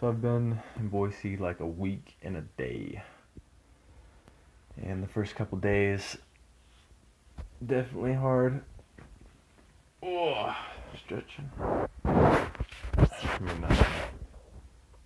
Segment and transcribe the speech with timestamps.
[0.00, 3.02] So I've been in Boise like a week and a day.
[4.82, 6.16] And the first couple days,
[7.66, 8.62] definitely hard.
[10.02, 10.56] Oh,
[11.04, 11.50] stretching.
[12.06, 12.48] I
[13.42, 13.86] mean, nothing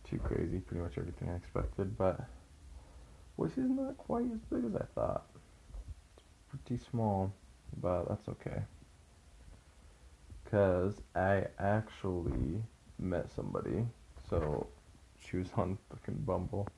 [0.09, 0.61] too crazy.
[0.61, 2.21] Pretty much everything I expected, but
[3.37, 5.25] Boise's not quite as big as I thought.
[6.17, 7.33] It's pretty small,
[7.83, 8.63] but that's okay.
[10.49, 12.63] Cause I actually
[13.01, 13.87] met somebody.
[14.31, 14.69] So
[15.29, 16.69] she was on fucking Bumble,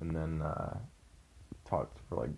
[0.00, 0.78] and then uh,
[1.68, 2.30] talked for like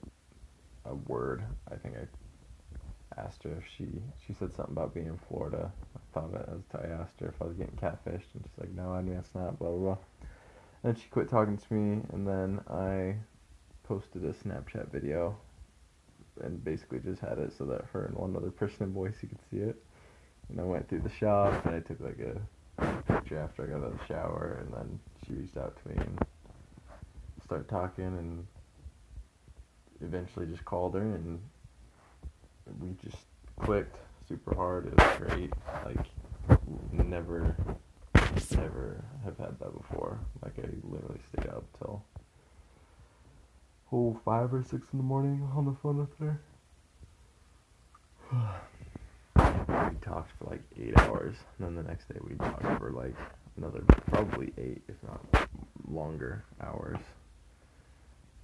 [0.84, 1.44] a word.
[1.70, 3.86] I think I asked her if she
[4.26, 5.70] she said something about being in Florida.
[5.94, 8.92] I thought it I asked her if I was getting catfished, and she's like, "No,
[8.92, 9.98] I mean it's not." Blah blah blah.
[10.84, 13.16] And she quit talking to me, and then I
[13.84, 15.36] posted a Snapchat video,
[16.42, 19.40] and basically just had it so that her and one other person in Boise could
[19.50, 19.76] see it.
[20.48, 23.84] And I went through the shop, and I took like a picture after I got
[23.84, 26.18] out of the shower, and then she reached out to me and
[27.44, 28.46] started talking, and
[30.00, 31.40] eventually just called her, and
[32.80, 33.24] we just
[33.60, 33.96] clicked
[34.28, 34.86] super hard.
[34.86, 35.52] It was great.
[35.84, 36.06] Like
[36.92, 37.56] never,
[38.52, 40.20] never have had that before.
[40.42, 42.04] Like I literally stayed up till
[43.92, 46.40] oh five or six in the morning on the phone with her.
[50.06, 53.16] talked for like eight hours, and then the next day we talked for like
[53.56, 55.48] another probably eight, if not
[55.88, 56.98] longer, hours.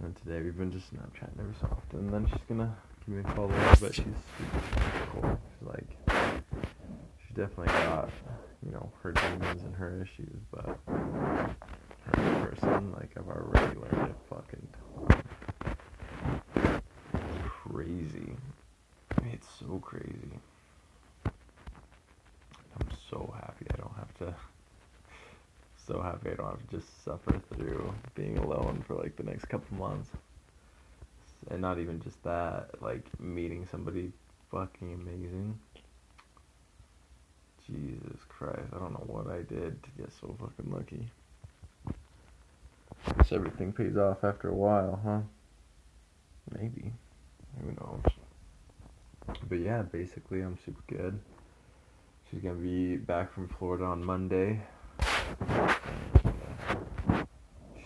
[0.02, 2.00] And today we've been just Snapchatting every so often.
[2.00, 2.74] And then she's gonna
[3.06, 4.04] give me a call later, but she's
[5.12, 5.38] cool.
[5.58, 5.96] She's like,
[7.20, 8.10] she's definitely got,
[8.64, 14.34] you know, her demons and her issues, but her person, like I've already learned a
[14.34, 14.68] fucking
[16.56, 16.82] ton.
[17.44, 18.32] Crazy.
[19.32, 20.40] It's so crazy.
[22.76, 24.34] I'm so happy I don't have to.
[25.86, 29.46] So happy I don't have to just suffer through being alone for like the next
[29.46, 30.10] couple months.
[31.50, 34.12] And not even just that, like meeting somebody
[34.50, 35.58] fucking amazing.
[37.66, 41.08] Jesus Christ, I don't know what I did to get so fucking lucky.
[43.16, 45.20] Guess everything pays off after a while, huh?
[46.56, 46.92] Maybe.
[47.60, 48.02] Who knows?
[49.48, 51.18] But yeah, basically, I'm super good.
[52.30, 54.60] She's gonna be back from Florida on Monday.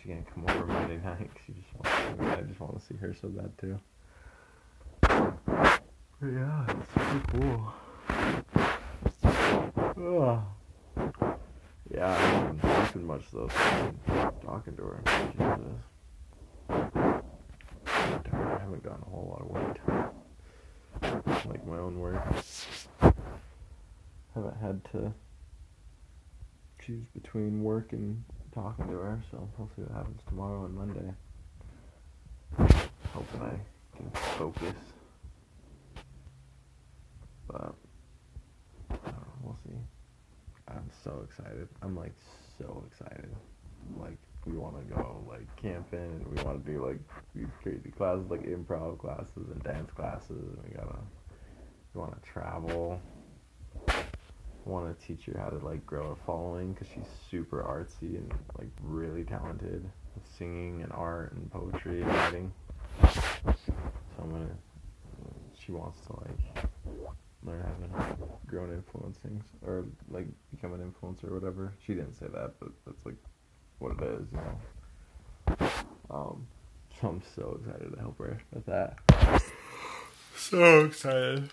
[0.06, 1.30] She's gonna come over Monday night.
[1.44, 3.80] She just wants to, I just want to see her so bad too.
[5.00, 5.80] But
[6.22, 7.74] yeah, it's super cool.
[10.22, 10.40] Ugh.
[11.92, 13.48] Yeah, I haven't been sleeping much though.
[13.48, 15.02] So been talking to her.
[15.32, 15.82] Jesus.
[16.68, 16.80] I
[18.60, 19.78] haven't gotten a whole lot of work.
[21.46, 22.22] Like my own work.
[24.34, 25.12] Haven't had to
[26.78, 28.22] choose between work and
[28.56, 31.12] talking to her, so we'll see what happens tomorrow and Monday.
[33.12, 34.74] Hoping I can focus.
[37.46, 37.74] But
[38.90, 39.12] know,
[39.42, 39.76] we'll see.
[40.68, 41.68] I'm so excited.
[41.82, 42.14] I'm like
[42.58, 43.28] so excited.
[44.00, 46.98] Like we want to go like camping and we want to do like
[47.34, 50.96] these crazy classes like improv classes and dance classes and we gotta
[51.92, 53.00] we want to travel
[54.66, 58.32] want to teach her how to like grow a following because she's super artsy and
[58.58, 62.52] like really talented with singing and art and poetry and writing.
[63.02, 63.72] So
[64.22, 64.48] I'm gonna.
[65.58, 66.66] She wants to like
[67.44, 68.16] learn how to
[68.46, 71.72] grow and influence things or like become an influencer or whatever.
[71.86, 73.16] She didn't say that, but that's like
[73.78, 75.68] what it is, you know.
[76.10, 76.46] Um,
[77.00, 78.98] so I'm so excited to help her with that.
[80.36, 81.50] So excited.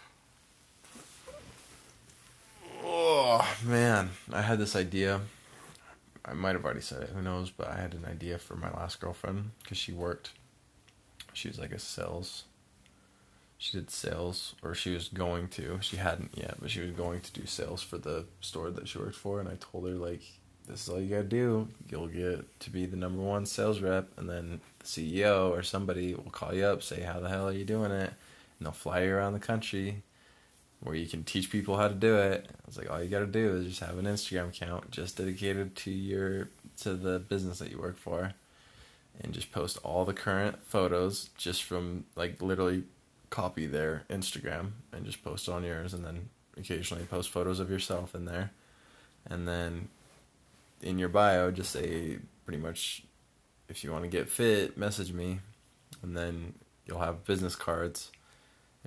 [2.85, 5.21] Oh man, I had this idea.
[6.25, 7.09] I might have already said it.
[7.09, 7.49] Who knows?
[7.49, 10.31] But I had an idea for my last girlfriend because she worked.
[11.33, 12.43] She was like a sales.
[13.57, 15.79] She did sales, or she was going to.
[15.81, 18.97] She hadn't yet, but she was going to do sales for the store that she
[18.97, 19.39] worked for.
[19.39, 20.21] And I told her like,
[20.67, 21.69] "This is all you gotta do.
[21.89, 26.13] You'll get to be the number one sales rep, and then the CEO or somebody
[26.13, 28.09] will call you up, say how the hell are you doing it,
[28.59, 30.03] and they'll fly you around the country."
[30.83, 32.45] Where you can teach people how to do it.
[32.49, 35.17] I was like, all you got to do is just have an Instagram account just
[35.17, 36.49] dedicated to your
[36.81, 38.33] to the business that you work for,
[39.21, 42.83] and just post all the current photos just from like literally
[43.29, 48.13] copy their Instagram and just post on yours, and then occasionally post photos of yourself
[48.13, 48.51] in there,
[49.25, 49.87] and then
[50.81, 53.03] in your bio just say pretty much
[53.69, 55.39] if you want to get fit, message me,
[56.01, 56.53] and then
[56.85, 58.11] you'll have business cards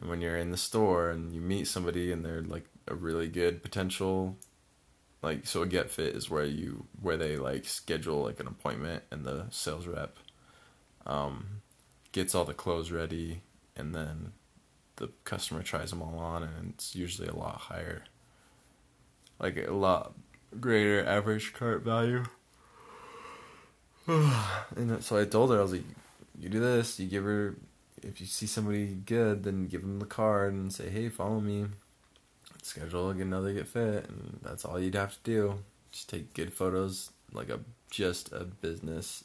[0.00, 3.28] and when you're in the store and you meet somebody and they're like a really
[3.28, 4.36] good potential
[5.22, 9.02] like so a get fit is where you where they like schedule like an appointment
[9.10, 10.18] and the sales rep
[11.06, 11.62] um
[12.12, 13.40] gets all the clothes ready
[13.76, 14.32] and then
[14.96, 18.04] the customer tries them all on and it's usually a lot higher.
[19.38, 20.14] Like a lot
[20.58, 22.24] greater average cart value.
[24.08, 25.82] And so i told her i was like
[26.38, 27.56] you do this you give her
[28.02, 31.66] if you see somebody good then give them the card and say hey follow me.
[32.62, 35.54] Schedule another get fit and that's all you'd have to do.
[35.92, 37.60] Just take good photos like a
[37.90, 39.24] just a business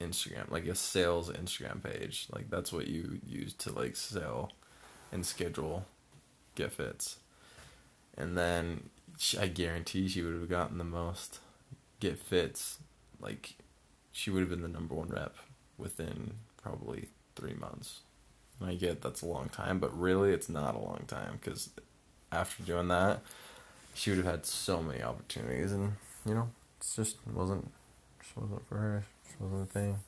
[0.00, 2.26] instagram like a sales instagram page.
[2.32, 4.52] Like that's what you use to like sell
[5.12, 5.84] and schedule
[6.54, 7.18] get fits.
[8.16, 8.90] And then
[9.40, 11.40] i guarantee she would have gotten the most
[12.00, 12.78] get fits.
[13.20, 13.56] Like
[14.12, 15.36] she would have been the number one rep
[15.76, 17.08] within probably
[17.38, 18.00] three months
[18.64, 21.70] i get that's a long time but really it's not a long time because
[22.32, 23.20] after doing that,
[23.94, 25.92] she would have had so many opportunities, and
[26.26, 26.48] you know,
[26.80, 27.70] it just wasn't,
[28.22, 29.04] just wasn't for her.
[29.26, 29.98] Just wasn't a thing.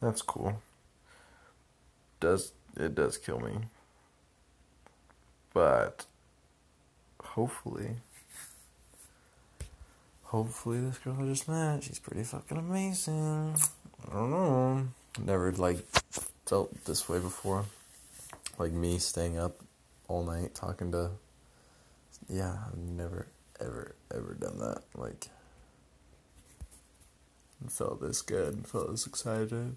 [0.00, 0.60] That's cool.
[2.20, 3.52] Does it does kill me,
[5.52, 6.06] but
[7.22, 7.96] hopefully,
[10.24, 13.56] hopefully this girl I just met, she's pretty fucking amazing.
[14.08, 14.88] I don't know.
[15.24, 15.84] Never like
[16.46, 17.64] felt this way before.
[18.58, 19.56] Like me staying up
[20.08, 21.10] all night talking to.
[22.28, 23.26] Yeah, I've never,
[23.60, 24.82] ever, ever done that.
[24.94, 25.28] Like,
[27.68, 29.74] felt this good, felt this excited.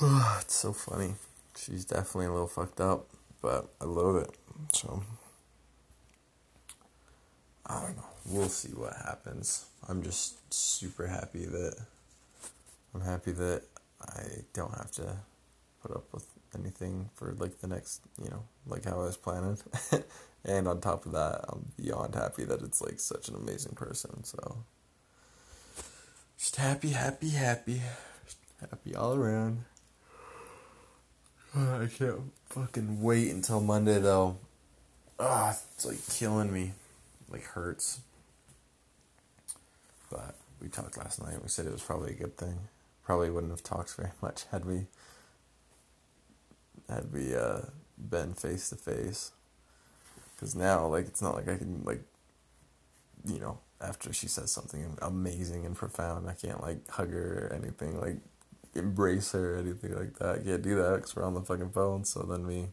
[0.40, 1.14] it's so funny.
[1.56, 3.06] She's definitely a little fucked up,
[3.42, 4.30] but I love it.
[4.72, 5.02] So,
[7.66, 8.04] I don't know.
[8.26, 9.66] We'll see what happens.
[9.88, 11.76] I'm just super happy that
[12.94, 13.62] I'm happy that
[14.02, 15.16] I don't have to
[15.82, 16.26] put up with
[16.58, 19.58] anything for like the next, you know, like how I was planning.
[20.44, 24.24] and on top of that, I'm beyond happy that it's like such an amazing person.
[24.24, 24.64] So
[26.38, 27.82] just happy, happy, happy,
[28.60, 29.64] happy all around.
[31.56, 34.36] I can't fucking wait until Monday though.
[35.18, 36.72] Ah, oh, it's like killing me,
[37.30, 38.00] like hurts.
[40.10, 41.42] But we talked last night.
[41.42, 42.58] We said it was probably a good thing.
[43.10, 44.86] Probably wouldn't have talked very much had we
[46.88, 47.62] had we uh,
[47.98, 49.32] been face to face.
[50.32, 52.02] Because now, like, it's not like I can, like,
[53.26, 57.52] you know, after she says something amazing and profound, I can't, like, hug her or
[57.52, 58.18] anything, like,
[58.76, 60.36] embrace her or anything like that.
[60.36, 62.04] I can't do that because we're on the fucking phone.
[62.04, 62.68] So then we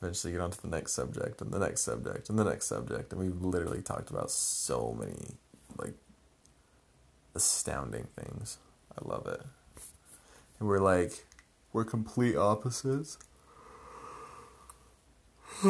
[0.00, 3.12] eventually get on to the next subject and the next subject and the next subject.
[3.12, 5.34] And we've literally talked about so many,
[5.76, 5.96] like,
[7.34, 8.56] astounding things.
[8.98, 9.42] I love it.
[10.58, 11.24] And we're like,
[11.72, 13.18] we're complete opposites.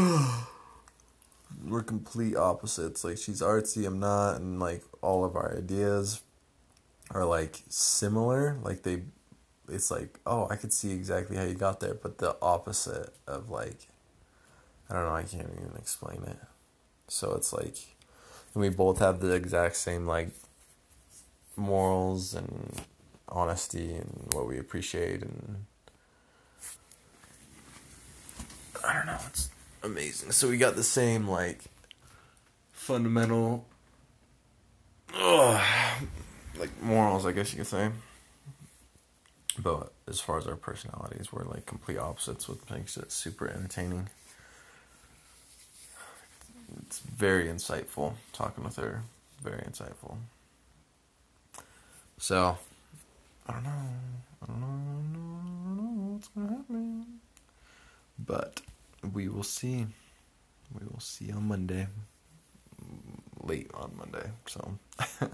[1.65, 3.05] we're complete opposites.
[3.05, 6.23] Like she's artsy, I'm not, and like all of our ideas
[7.11, 8.59] are like similar.
[8.63, 9.03] Like they,
[9.69, 13.51] it's like oh, I could see exactly how you got there, but the opposite of
[13.51, 13.89] like,
[14.89, 16.39] I don't know, I can't even explain it.
[17.09, 17.77] So it's like,
[18.55, 20.31] and we both have the exact same like
[21.57, 22.83] morals and
[23.29, 25.67] honesty and what we appreciate and
[28.87, 29.19] I don't know.
[29.27, 29.51] It's
[29.83, 30.33] amazing.
[30.33, 31.65] So we got the same like
[32.73, 33.67] fundamental,
[35.15, 35.61] ugh,
[36.59, 37.91] like morals, I guess you could say.
[39.59, 44.09] But as far as our personalities, we're like complete opposites, which makes it super entertaining.
[46.83, 49.03] It's very insightful talking with her.
[49.43, 50.17] Very insightful.
[52.19, 52.59] So.
[53.49, 53.71] I don't know.
[54.43, 57.07] I don't know, I don't know what's gonna happen.
[58.19, 58.61] But
[59.13, 59.87] we will see.
[60.73, 61.87] We will see on Monday.
[63.43, 64.77] Late on Monday, so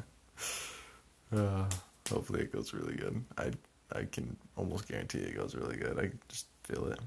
[1.35, 1.64] uh,
[2.11, 3.25] hopefully it goes really good.
[3.38, 3.52] I
[3.95, 5.99] I can almost guarantee it goes really good.
[5.99, 6.99] I just feel it.